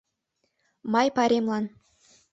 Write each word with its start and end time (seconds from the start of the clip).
Май 0.93 1.07
пайремлан. 1.15 1.65